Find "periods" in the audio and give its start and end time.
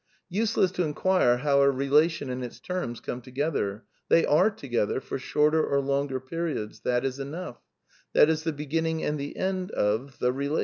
6.19-6.79